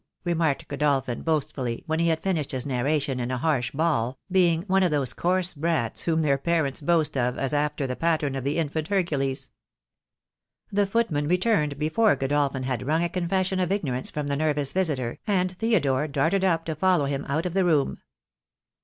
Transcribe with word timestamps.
remarked 0.23 0.67
Godol 0.67 1.05
phin 1.05 1.21
boastfully, 1.21 1.83
when 1.85 1.99
he 1.99 2.07
had 2.07 2.23
finished 2.23 2.53
his 2.53 2.65
narration 2.65 3.19
in 3.19 3.29
a 3.29 3.37
harsh 3.37 3.69
bawl, 3.69 4.17
being 4.31 4.63
one 4.63 4.81
of 4.81 4.89
those 4.89 5.13
coarse 5.13 5.53
brats 5.53 6.01
whom 6.01 6.23
their 6.23 6.39
parents 6.39 6.81
boast 6.81 7.15
of 7.15 7.37
as 7.37 7.53
after 7.53 7.85
the 7.85 7.95
pattern 7.95 8.33
of 8.33 8.43
the 8.43 8.57
infant 8.57 8.87
Hercules. 8.87 9.51
The 10.71 10.87
footman 10.87 11.27
returned 11.27 11.77
before 11.77 12.15
Godolphin 12.15 12.63
had 12.63 12.81
wrung 12.81 13.03
a 13.03 13.09
confession 13.09 13.59
of 13.59 13.71
ignorance 13.71 14.09
from 14.09 14.25
the 14.25 14.35
nervous 14.35 14.73
visitor, 14.73 15.19
and 15.27 15.51
Theodore 15.51 16.07
darted 16.07 16.43
up 16.43 16.65
to 16.65 16.75
follow 16.75 17.05
him 17.05 17.23
out 17.29 17.45
of 17.45 17.53
the 17.53 17.63
room. 17.63 17.99